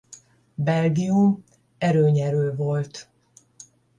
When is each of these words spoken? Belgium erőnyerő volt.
Belgium 0.57 1.43
erőnyerő 1.77 2.53
volt. 2.55 3.07